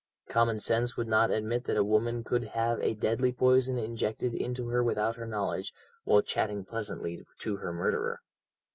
[0.29, 4.69] Common sense would not admit that a woman could have a deadly poison injected into
[4.69, 5.71] her without her knowledge,
[6.05, 8.19] while chatting pleasantly to her murderer.